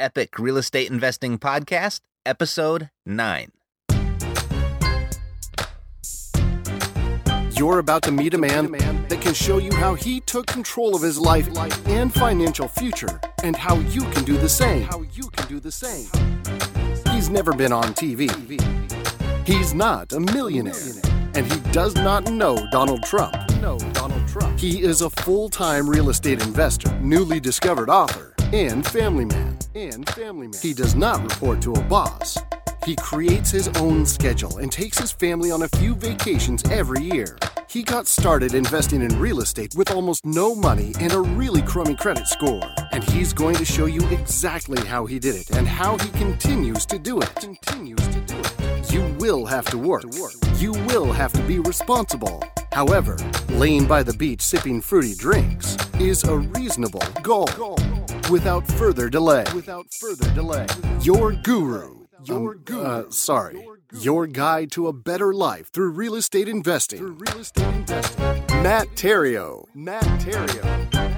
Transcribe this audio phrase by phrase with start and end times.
[0.00, 3.52] Epic Real Estate Investing Podcast, Episode 9.
[7.50, 11.02] You're about to meet a man that can show you how he took control of
[11.02, 11.54] his life
[11.86, 14.84] and financial future and how you can do the same.
[14.84, 16.08] How you can do the same.
[17.12, 18.30] He's never been on TV.
[19.46, 20.74] He's not a millionaire.
[21.34, 23.36] And he does not know Donald Trump.
[23.60, 24.58] No, Donald Trump.
[24.58, 29.56] He is a full-time real estate investor, newly discovered author, and family man.
[29.74, 30.60] And family man.
[30.60, 32.36] He does not report to a boss.
[32.84, 37.38] He creates his own schedule and takes his family on a few vacations every year.
[37.68, 41.94] He got started investing in real estate with almost no money and a really crummy
[41.94, 42.62] credit score.
[42.90, 46.84] And he's going to show you exactly how he did it and how he continues
[46.86, 47.32] to do it.
[47.36, 48.92] Continues to do it.
[48.92, 50.04] You will have to work.
[50.56, 52.42] You will have to be responsible.
[52.72, 53.16] However,
[53.50, 57.46] laying by the beach sipping fruity drinks is a reasonable goal.
[58.30, 59.44] Without further delay.
[59.52, 60.64] Without further delay.
[61.02, 62.06] Your guru.
[62.22, 62.80] Your guru.
[62.80, 63.66] Uh, sorry.
[63.98, 66.98] Your guide to a better life through real estate investing.
[66.98, 68.22] Through real estate investing.
[68.62, 69.64] Matt Theriault.
[69.74, 71.10] Matt Theriault.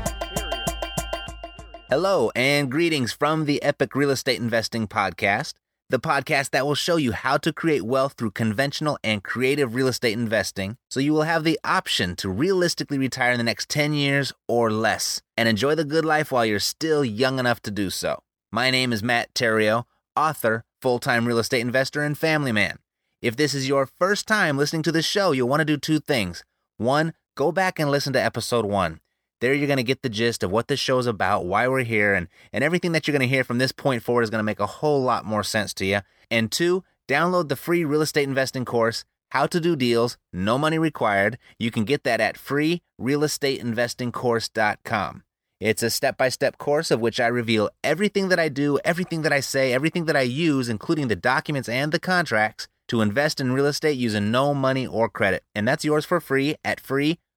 [1.91, 5.53] Hello, and greetings from the Epic Real Estate Investing Podcast,
[5.93, 9.89] the podcast that will show you how to create wealth through conventional and creative real
[9.89, 13.93] estate investing so you will have the option to realistically retire in the next 10
[13.93, 17.91] years or less and enjoy the good life while you're still young enough to do
[17.91, 18.23] so.
[18.51, 19.85] My name is Matt Theriault,
[20.17, 22.79] author, full time real estate investor, and family man.
[23.21, 26.01] If this is your first time listening to the show, you'll want to do two
[26.01, 26.43] things.
[26.79, 29.02] One, go back and listen to episode one.
[29.43, 31.83] There you're going to get the gist of what this show is about, why we're
[31.83, 34.39] here, and, and everything that you're going to hear from this point forward is going
[34.39, 35.99] to make a whole lot more sense to you.
[36.31, 40.79] And two, download the free real estate investing course, How to Do Deals, No Money
[40.79, 41.39] Required.
[41.59, 45.23] You can get that at freerealestateinvestingcourse.com.
[45.59, 49.23] It's a step by step course of which I reveal everything that I do, everything
[49.23, 53.41] that I say, everything that I use, including the documents and the contracts, to invest
[53.41, 55.43] in real estate using no money or credit.
[55.53, 56.79] And that's yours for free at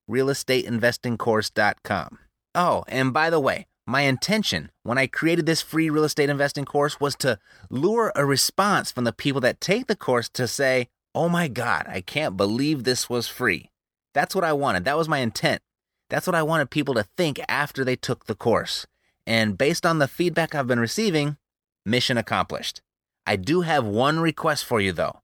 [0.09, 2.19] freerealestateinvestingcourse.com.
[2.53, 6.66] Oh, and by the way, my intention when I created this free real estate investing
[6.66, 7.38] course was to
[7.69, 11.85] lure a response from the people that take the course to say, Oh my God,
[11.88, 13.69] I can't believe this was free.
[14.13, 14.85] That's what I wanted.
[14.85, 15.61] That was my intent.
[16.09, 18.85] That's what I wanted people to think after they took the course.
[19.27, 21.37] And based on the feedback I've been receiving,
[21.85, 22.81] mission accomplished.
[23.25, 25.22] I do have one request for you though.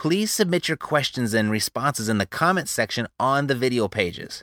[0.00, 4.42] Please submit your questions and responses in the comments section on the video pages.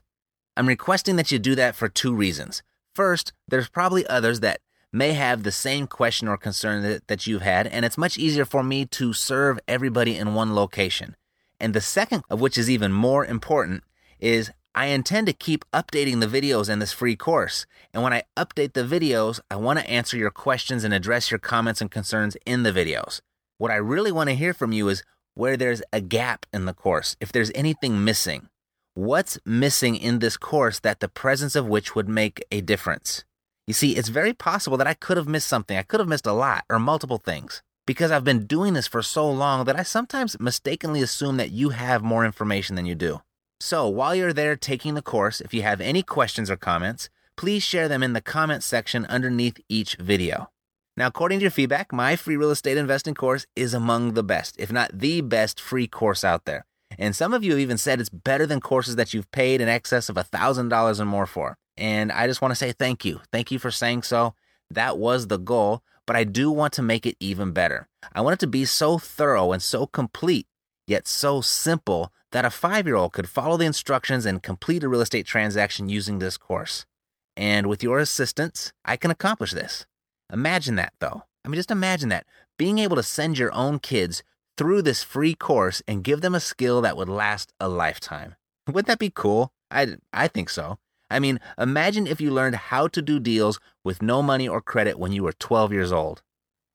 [0.56, 2.62] I'm requesting that you do that for two reasons.
[2.94, 4.60] First, there's probably others that
[4.94, 8.46] may have the same question or concern that, that you've had, and it's much easier
[8.46, 11.16] for me to serve everybody in one location.
[11.60, 13.84] And the second of which is even more important
[14.20, 17.66] is I intend to keep updating the videos in this free course.
[17.96, 21.40] And when I update the videos, I want to answer your questions and address your
[21.40, 23.22] comments and concerns in the videos.
[23.58, 25.02] What I really want to hear from you is
[25.38, 28.50] where there's a gap in the course, if there's anything missing.
[28.96, 33.24] What's missing in this course that the presence of which would make a difference?
[33.68, 35.78] You see, it's very possible that I could have missed something.
[35.78, 39.04] I could have missed a lot or multiple things because I've been doing this for
[39.04, 43.22] so long that I sometimes mistakenly assume that you have more information than you do.
[43.60, 47.62] So while you're there taking the course, if you have any questions or comments, please
[47.62, 50.50] share them in the comments section underneath each video.
[50.98, 54.56] Now, according to your feedback, my free real estate investing course is among the best,
[54.58, 56.66] if not the best free course out there.
[56.98, 59.70] And some of you have even said it's better than courses that you've paid in
[59.70, 61.56] excess of $1,000 or more for.
[61.78, 63.22] And I just want to say thank you.
[63.32, 64.34] Thank you for saying so.
[64.72, 67.88] That was the goal, but I do want to make it even better.
[68.14, 70.48] I want it to be so thorough and so complete,
[70.88, 74.90] yet so simple that a five year old could follow the instructions and complete a
[74.90, 76.88] real estate transaction using this course.
[77.36, 79.86] And with your assistance, I can accomplish this.
[80.32, 81.24] Imagine that, though.
[81.46, 82.26] I mean, just imagine that.
[82.58, 84.24] Being able to send your own kids
[84.58, 88.36] through this free course and give them a skill that would last a lifetime.
[88.68, 89.52] Wouldn't that be cool?
[89.72, 90.80] I, I think so.
[91.10, 95.00] I mean, imagine if you learned how to do deals with no money or credit
[95.00, 96.22] when you were 12 years old,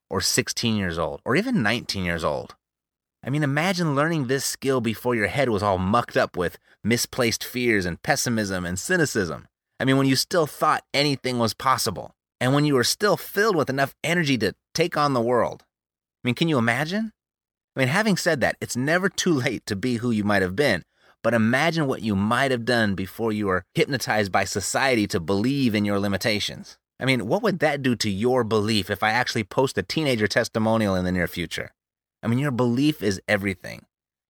[0.09, 2.55] or 16 years old, or even 19 years old.
[3.25, 7.45] I mean, imagine learning this skill before your head was all mucked up with misplaced
[7.45, 9.47] fears and pessimism and cynicism.
[9.79, 13.55] I mean, when you still thought anything was possible, and when you are still filled
[13.55, 15.63] with enough energy to take on the world.
[15.63, 17.13] I mean, can you imagine?
[17.77, 20.57] I mean, having said that, it's never too late to be who you might have
[20.57, 20.83] been,
[21.23, 25.73] but imagine what you might have done before you were hypnotized by society to believe
[25.73, 26.79] in your limitations.
[26.99, 30.27] I mean, what would that do to your belief if I actually post a teenager
[30.27, 31.71] testimonial in the near future?
[32.25, 33.85] I mean, your belief is everything.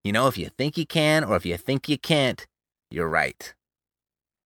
[0.04, 2.46] You know, if you think you can or if you think you can't,
[2.90, 3.54] you're right.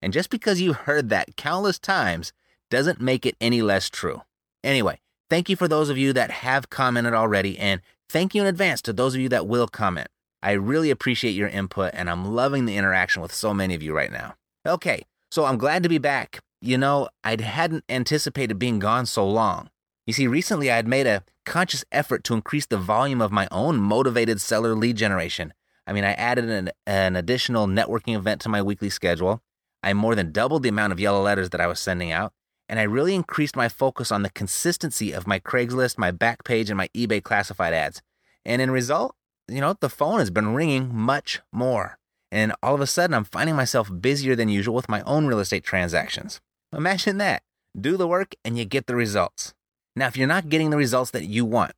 [0.00, 2.32] And just because you heard that countless times
[2.70, 4.22] doesn't make it any less true.
[4.64, 8.46] Anyway, Thank you for those of you that have commented already, and thank you in
[8.46, 10.08] advance to those of you that will comment.
[10.40, 13.92] I really appreciate your input, and I'm loving the interaction with so many of you
[13.92, 14.34] right now.
[14.64, 16.38] Okay, so I'm glad to be back.
[16.60, 19.68] You know, I hadn't anticipated being gone so long.
[20.06, 23.48] You see, recently I had made a conscious effort to increase the volume of my
[23.50, 25.52] own motivated seller lead generation.
[25.88, 29.42] I mean, I added an, an additional networking event to my weekly schedule.
[29.82, 32.32] I more than doubled the amount of yellow letters that I was sending out.
[32.68, 36.76] And I really increased my focus on the consistency of my Craigslist, my Backpage, and
[36.76, 38.02] my eBay classified ads.
[38.44, 39.14] And in result,
[39.48, 41.98] you know, the phone has been ringing much more.
[42.32, 45.38] And all of a sudden, I'm finding myself busier than usual with my own real
[45.38, 46.40] estate transactions.
[46.72, 47.42] Imagine that.
[47.78, 49.54] Do the work and you get the results.
[49.94, 51.72] Now, if you're not getting the results that you want,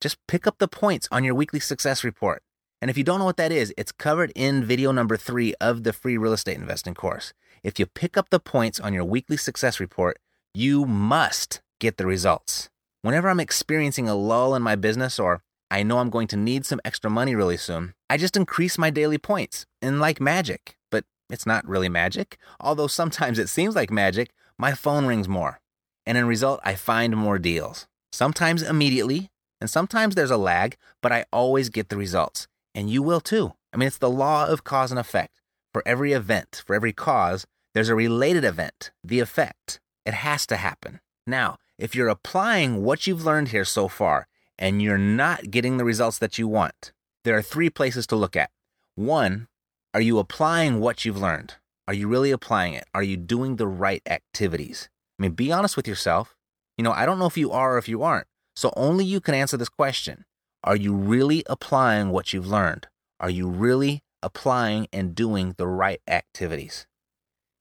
[0.00, 2.42] just pick up the points on your weekly success report.
[2.82, 5.84] And if you don't know what that is, it's covered in video number three of
[5.84, 7.32] the free real estate investing course.
[7.66, 10.20] If you pick up the points on your weekly success report,
[10.54, 12.70] you must get the results.
[13.02, 16.64] Whenever I'm experiencing a lull in my business or I know I'm going to need
[16.64, 20.76] some extra money really soon, I just increase my daily points and like magic.
[20.92, 22.38] But it's not really magic.
[22.60, 25.58] Although sometimes it seems like magic, my phone rings more.
[26.06, 27.88] And in result, I find more deals.
[28.12, 32.46] Sometimes immediately, and sometimes there's a lag, but I always get the results
[32.76, 33.54] and you will too.
[33.72, 35.40] I mean, it's the law of cause and effect.
[35.72, 37.44] For every event, for every cause,
[37.76, 39.80] there's a related event, the effect.
[40.06, 41.00] It has to happen.
[41.26, 44.28] Now, if you're applying what you've learned here so far
[44.58, 46.92] and you're not getting the results that you want,
[47.22, 48.48] there are three places to look at.
[48.94, 49.48] One,
[49.92, 51.56] are you applying what you've learned?
[51.86, 52.86] Are you really applying it?
[52.94, 54.88] Are you doing the right activities?
[55.18, 56.34] I mean, be honest with yourself.
[56.78, 58.26] You know, I don't know if you are or if you aren't.
[58.54, 60.24] So only you can answer this question.
[60.64, 62.88] Are you really applying what you've learned?
[63.20, 66.86] Are you really applying and doing the right activities?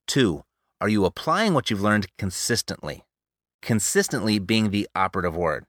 [0.08, 0.44] Two,
[0.80, 3.04] are you applying what you've learned consistently?
[3.62, 5.66] Consistently being the operative word.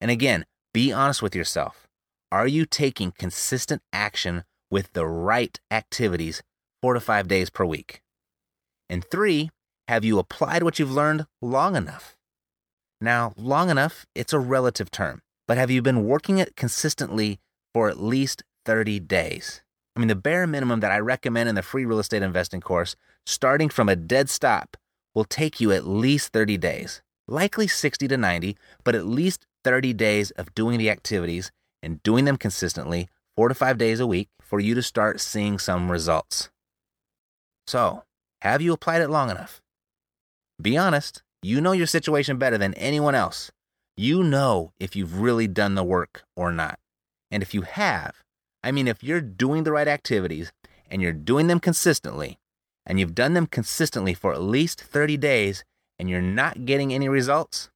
[0.00, 1.86] And again, be honest with yourself.
[2.32, 6.42] Are you taking consistent action with the right activities
[6.80, 8.02] four to five days per week?
[8.88, 9.50] And three,
[9.88, 12.16] have you applied what you've learned long enough?
[13.00, 17.40] Now, long enough, it's a relative term but have you been working it consistently
[17.74, 19.62] for at least 30 days?
[19.96, 22.96] I mean, the bare minimum that I recommend in the free real estate investing course,
[23.26, 24.76] starting from a dead stop,
[25.14, 29.92] will take you at least 30 days, likely 60 to 90, but at least 30
[29.94, 31.50] days of doing the activities
[31.82, 35.58] and doing them consistently, four to five days a week, for you to start seeing
[35.58, 36.50] some results.
[37.66, 38.04] So,
[38.42, 39.60] have you applied it long enough?
[40.60, 43.50] Be honest, you know your situation better than anyone else.
[43.96, 46.78] You know if you've really done the work or not.
[47.30, 48.22] And if you have,
[48.62, 50.52] I mean, if you're doing the right activities
[50.90, 52.38] and you're doing them consistently,
[52.86, 55.64] and you've done them consistently for at least 30 days
[55.98, 57.70] and you're not getting any results,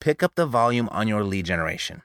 [0.00, 2.02] pick up the volume on your lead generation.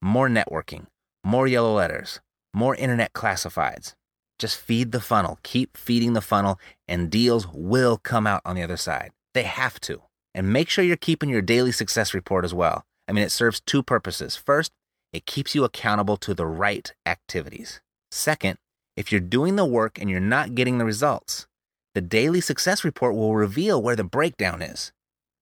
[0.00, 0.86] More networking,
[1.24, 2.20] more yellow letters,
[2.54, 3.94] more internet classifieds.
[4.38, 8.62] Just feed the funnel, keep feeding the funnel, and deals will come out on the
[8.62, 9.10] other side.
[9.34, 10.02] They have to.
[10.34, 12.84] And make sure you're keeping your daily success report as well.
[13.08, 14.36] I mean, it serves two purposes.
[14.36, 14.70] First,
[15.12, 17.80] it keeps you accountable to the right activities.
[18.10, 18.58] Second,
[18.96, 21.46] if you're doing the work and you're not getting the results,
[21.94, 24.92] the daily success report will reveal where the breakdown is.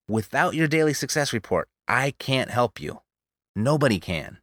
[0.08, 3.00] Without your daily success report, I can't help you.
[3.54, 4.38] Nobody can.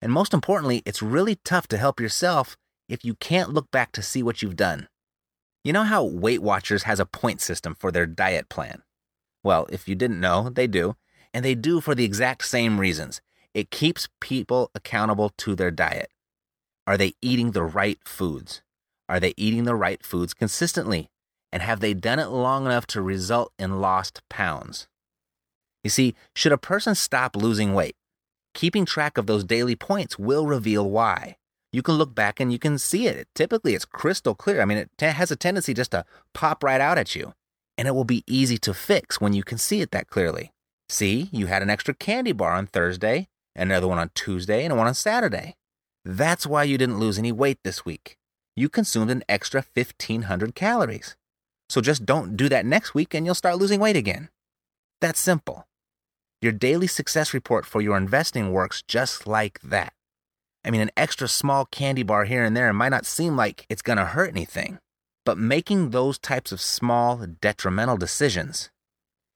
[0.00, 2.56] And most importantly, it's really tough to help yourself
[2.88, 4.88] if you can't look back to see what you've done.
[5.64, 8.82] You know how Weight Watchers has a point system for their diet plan?
[9.44, 10.96] Well, if you didn't know, they do.
[11.32, 13.20] And they do for the exact same reasons.
[13.54, 16.10] It keeps people accountable to their diet.
[16.86, 18.62] Are they eating the right foods?
[19.08, 21.10] Are they eating the right foods consistently?
[21.52, 24.88] And have they done it long enough to result in lost pounds?
[25.84, 27.96] You see, should a person stop losing weight,
[28.54, 31.36] keeping track of those daily points will reveal why.
[31.72, 33.28] You can look back and you can see it.
[33.34, 34.62] Typically, it's crystal clear.
[34.62, 37.34] I mean, it has a tendency just to pop right out at you
[37.78, 40.52] and it will be easy to fix when you can see it that clearly.
[40.88, 44.86] See, you had an extra candy bar on Thursday, another one on Tuesday, and one
[44.86, 45.56] on Saturday.
[46.04, 48.16] That's why you didn't lose any weight this week.
[48.56, 51.16] You consumed an extra 1,500 calories.
[51.68, 54.28] So just don't do that next week and you'll start losing weight again.
[55.00, 55.66] That's simple.
[56.42, 59.94] Your daily success report for your investing works just like that.
[60.64, 63.82] I mean, an extra small candy bar here and there might not seem like it's
[63.82, 64.78] going to hurt anything.
[65.24, 68.70] But making those types of small, detrimental decisions,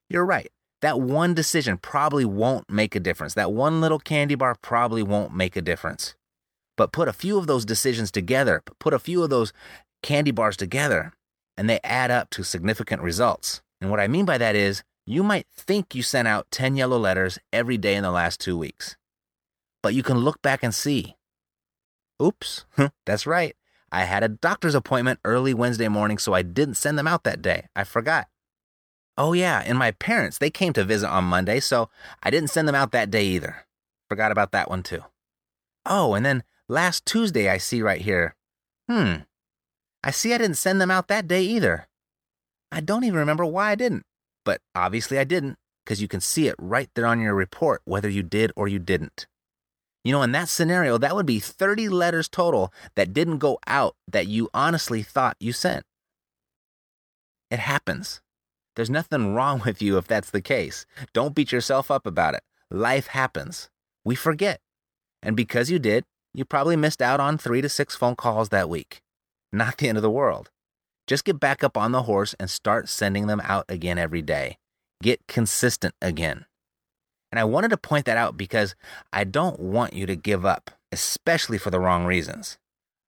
[0.09, 0.51] you're right.
[0.81, 3.33] That one decision probably won't make a difference.
[3.33, 6.15] That one little candy bar probably won't make a difference.
[6.75, 9.51] But put a few of those decisions together, put a few of those
[10.03, 11.13] candy bars together,
[11.57, 13.61] and they add up to significant results.
[13.81, 16.97] And what I mean by that is You might think you sent out 10 yellow
[16.97, 18.97] letters every day in the last two weeks.
[19.81, 21.15] But you can look back and see.
[22.21, 22.65] Oops,
[23.05, 23.55] that's right.
[23.89, 27.41] I had a doctor's appointment early Wednesday morning, so I didn't send them out that
[27.41, 27.67] day.
[27.73, 28.27] I forgot.
[29.17, 31.89] Oh, yeah, and my parents, they came to visit on Monday, so
[32.21, 33.65] I didn't send them out that day either.
[34.09, 35.03] Forgot about that one too.
[35.85, 38.35] Oh, and then last Tuesday, I see right here.
[38.89, 39.15] Hmm.
[40.03, 41.87] I see I didn't send them out that day either.
[42.71, 44.05] I don't even remember why I didn't,
[44.45, 48.09] but obviously I didn't, because you can see it right there on your report whether
[48.09, 49.25] you did or you didn't.
[50.03, 53.95] You know, in that scenario, that would be 30 letters total that didn't go out
[54.07, 55.85] that you honestly thought you sent.
[57.49, 58.21] It happens.
[58.77, 60.85] There's nothing wrong with you if that's the case.
[61.11, 62.43] Don't beat yourself up about it.
[62.69, 63.71] Life happens.
[64.05, 64.59] We forget.
[65.23, 68.69] And because you did, you probably missed out on three to six phone calls that
[68.69, 69.01] week.
[69.51, 70.51] Not the end of the world.
[71.07, 74.59] Just get back up on the horse and start sending them out again every day.
[75.01, 76.45] Get consistent again.
[77.31, 78.75] And I wanted to point that out because
[79.11, 82.59] I don't want you to give up, especially for the wrong reasons.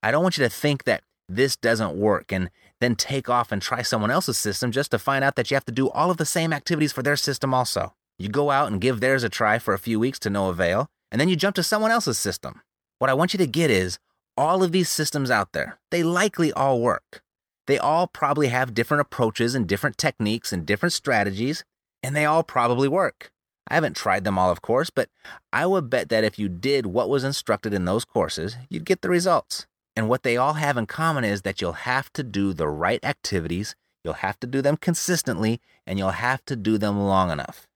[0.02, 2.50] I don't want you to think that this doesn't work and
[2.80, 5.66] then take off and try someone else's system just to find out that you have
[5.66, 7.94] to do all of the same activities for their system also.
[8.18, 10.90] You go out and give theirs a try for a few weeks to no avail,
[11.12, 12.62] and then you jump to someone else's system.
[13.00, 13.98] What I want you to get is
[14.36, 17.24] all of these systems out there, they likely all work.
[17.68, 21.64] They all probably have different approaches and different techniques and different strategies,
[22.02, 23.32] and they all probably work.
[23.68, 25.10] I haven't tried them all, of course, but
[25.54, 29.02] I would bet that if you did what was instructed in those courses, you'd get
[29.02, 29.68] the results.
[30.00, 33.04] And what they all have in common is that you'll have to do the right
[33.04, 37.68] activities, you'll have to do them consistently, and you'll have to do them long enough.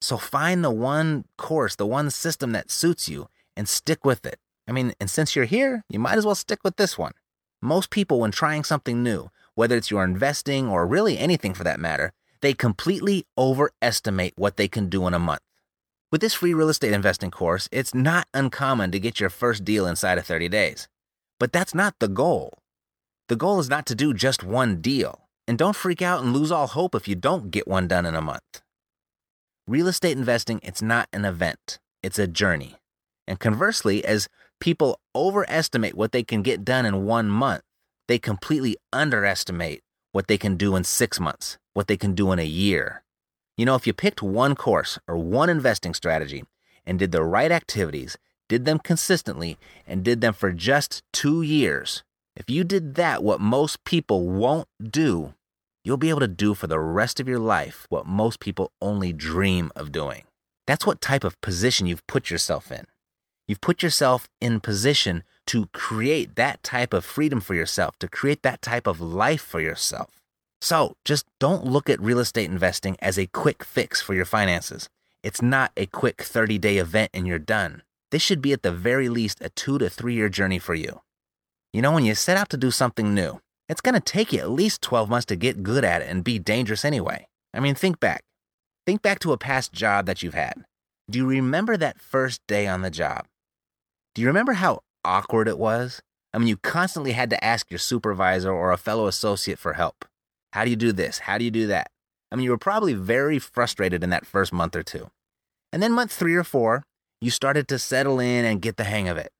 [0.00, 4.40] So find the one course, the one system that suits you, and stick with it.
[4.66, 7.12] I mean, and since you're here, you might as well stick with this one.
[7.62, 11.78] Most people, when trying something new, whether it's your investing or really anything for that
[11.78, 15.42] matter, they completely overestimate what they can do in a month.
[16.10, 19.86] With this free real estate investing course, it's not uncommon to get your first deal
[19.86, 20.88] inside of 30 days.
[21.38, 22.58] But that's not the goal.
[23.28, 25.28] The goal is not to do just one deal.
[25.46, 28.14] And don't freak out and lose all hope if you don't get one done in
[28.14, 28.62] a month.
[29.66, 32.76] Real estate investing, it's not an event, it's a journey.
[33.26, 34.28] And conversely, as
[34.60, 37.62] people overestimate what they can get done in one month,
[38.08, 42.38] they completely underestimate what they can do in six months, what they can do in
[42.38, 43.02] a year.
[43.56, 46.44] You know, if you picked one course or one investing strategy
[46.84, 48.16] and did the right activities
[48.48, 52.02] did them consistently, and did them for just two years,
[52.36, 55.34] if you did that, what most people won't do,
[55.84, 59.12] you'll be able to do for the rest of your life what most people only
[59.12, 60.24] dream of doing.
[60.66, 62.86] That's what type of position you've put yourself in.
[63.46, 68.42] You've put yourself in position to create that type of freedom for yourself, to create
[68.42, 70.08] that type of life for yourself.
[70.60, 74.88] So just don't look at real estate investing as a quick fix for your finances.
[75.22, 77.82] It's not a quick 30 day event and you're done.
[78.14, 81.00] This should be at the very least a two to three year journey for you.
[81.72, 84.38] You know, when you set out to do something new, it's going to take you
[84.38, 87.26] at least 12 months to get good at it and be dangerous anyway.
[87.52, 88.22] I mean, think back.
[88.86, 90.64] Think back to a past job that you've had.
[91.10, 93.26] Do you remember that first day on the job?
[94.14, 96.00] Do you remember how awkward it was?
[96.32, 100.04] I mean, you constantly had to ask your supervisor or a fellow associate for help.
[100.52, 101.18] How do you do this?
[101.18, 101.90] How do you do that?
[102.30, 105.10] I mean, you were probably very frustrated in that first month or two.
[105.72, 106.84] And then month three or four,
[107.24, 109.32] you started to settle in and get the hang of it.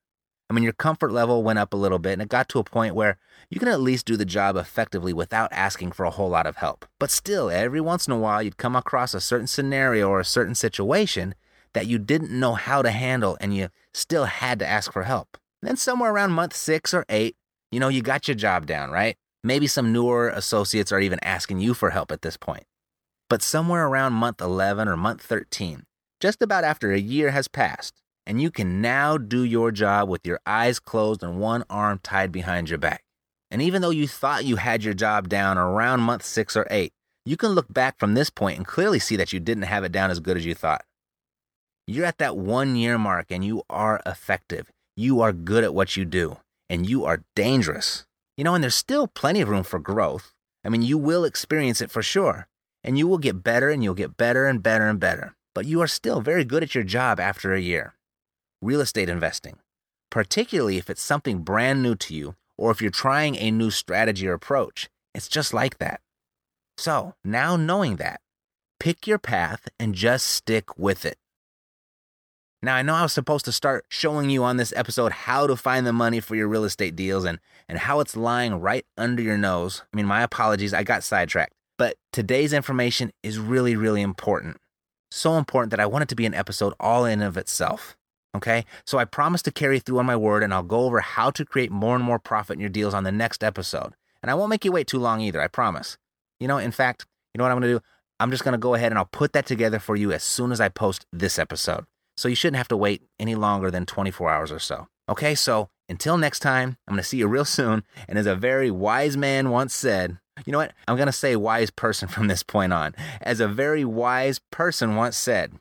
[0.49, 2.65] I mean, your comfort level went up a little bit and it got to a
[2.65, 3.19] point where
[3.51, 6.57] you can at least do the job effectively without asking for a whole lot of
[6.57, 6.87] help.
[6.99, 10.25] But still, every once in a while, you'd come across a certain scenario or a
[10.25, 11.35] certain situation
[11.73, 15.37] that you didn't know how to handle and you still had to ask for help.
[15.61, 17.37] And then, somewhere around month six or eight,
[17.71, 19.17] you know, you got your job down, right?
[19.43, 22.65] Maybe some newer associates are even asking you for help at this point.
[23.29, 25.85] But somewhere around month 11 or month 13,
[26.25, 30.27] just about after a year has passed, and you can now do your job with
[30.27, 33.05] your eyes closed and one arm tied behind your back.
[33.51, 36.95] And even though you thought you had your job down around month six or eight,
[37.27, 39.93] you can look back from this point and clearly see that you didn't have it
[39.93, 40.87] down as good as you thought.
[41.87, 44.71] You're at that one year mark and you are effective.
[44.97, 46.39] You are good at what you do
[46.71, 48.07] and you are dangerous.
[48.39, 50.33] You know, and there's still plenty of room for growth.
[50.65, 52.49] I mean, you will experience it for sure.
[52.83, 55.81] And you will get better and you'll get better and better and better but you
[55.81, 57.95] are still very good at your job after a year.
[58.61, 59.59] Real estate investing,
[60.11, 64.27] particularly if it's something brand new to you or if you're trying a new strategy
[64.27, 66.01] or approach, it's just like that.
[66.77, 68.21] So, now knowing that,
[68.81, 71.19] pick your path and just stick with it.
[72.65, 75.55] Now, I know I was supposed to start showing you on this episode how to
[75.55, 79.23] find the money for your real estate deals and, and how it's lying right under
[79.23, 79.83] your nose.
[79.93, 81.53] I mean, my apologies, I got sidetracked.
[81.77, 84.57] But today's information is really, really important.
[85.15, 87.97] So important that I want it to be an episode all in of itself.
[88.37, 91.31] Okay, so I promise to carry through on my word and I'll go over how
[91.31, 93.95] to create more and more profit in your deals on the next episode.
[94.23, 95.99] And I won't make you wait too long either, I promise.
[96.41, 97.81] You know, in fact, you know what I'm gonna do?
[98.19, 100.61] I'm just gonna go ahead and I'll put that together for you as soon as
[100.61, 101.85] I post this episode.
[102.17, 104.89] So you shouldn't have to wait any longer than 24 hours or so.
[105.09, 107.85] Okay, so until next time, I'm gonna see you real soon.
[108.09, 110.73] And as a very wise man once said, you know what?
[110.89, 112.95] I'm gonna say wise person from this point on.
[113.21, 115.53] As a very wise person once said,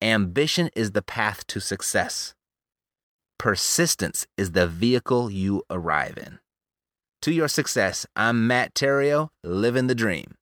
[0.00, 2.34] Ambition is the path to success.
[3.38, 6.40] Persistence is the vehicle you arrive in.
[7.22, 10.34] To your success, I'm Matt Theriault, living the dream.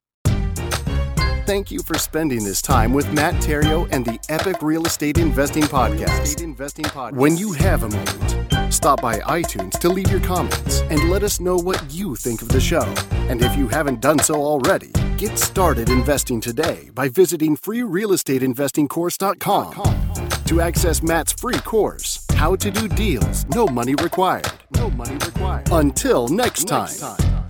[1.45, 5.63] Thank you for spending this time with Matt Theriault and the Epic Real Estate Investing
[5.63, 7.13] Podcast.
[7.13, 8.40] When you have a moment,
[8.81, 12.47] stop by iTunes to leave your comments and let us know what you think of
[12.47, 12.91] the show.
[13.29, 20.61] And if you haven't done so already, get started investing today by visiting freerealestateinvestingcourse.com to
[20.61, 24.51] access Matt's free course, How to Do Deals, No Money Required.
[24.75, 25.67] No money required.
[25.71, 26.87] Until next time.
[26.87, 27.45] Next time.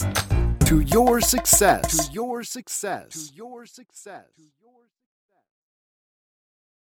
[0.66, 2.10] To your success.
[2.10, 3.30] To your success.
[3.30, 4.28] To your success.